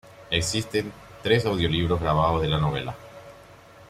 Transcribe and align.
Existen 0.31 0.91
tres 1.21 1.45
audiolibros 1.45 2.01
grabados 2.01 2.41
de 2.41 2.47
la 2.47 2.57
novela. 2.57 2.95